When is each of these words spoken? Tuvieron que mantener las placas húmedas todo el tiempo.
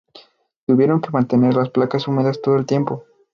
Tuvieron 0.65 0.99
que 0.99 1.11
mantener 1.11 1.53
las 1.53 1.69
placas 1.69 2.07
húmedas 2.07 2.41
todo 2.41 2.55
el 2.55 2.65
tiempo. 2.65 3.03